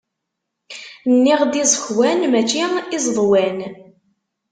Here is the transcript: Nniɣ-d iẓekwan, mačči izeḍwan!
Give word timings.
Nniɣ-d 1.13 1.53
iẓekwan, 1.61 2.19
mačči 2.31 2.63
izeḍwan! 2.95 3.59